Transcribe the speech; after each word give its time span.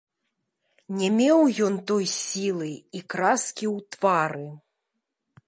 Не 1.01 1.09
меў 1.17 1.39
ён 1.67 1.75
той 1.91 2.03
сілы 2.15 2.71
і 3.01 3.03
краскі 3.15 3.65
ў 3.75 3.77
твары. 3.99 4.49